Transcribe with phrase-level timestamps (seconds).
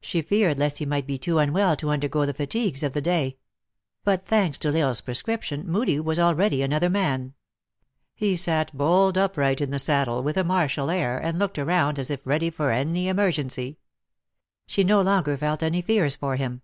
[0.00, 3.38] She feared lest he might be too unwell to undergo the fatigues of the day.
[4.02, 7.34] But, thanks to L lsle s prescription, Moodie was already another man.
[8.16, 12.10] He sat bolt upright in the saddle, with a martial air, and looked around as
[12.10, 13.78] if ready for any emergency.
[14.66, 16.62] She no longer felt any fears for him.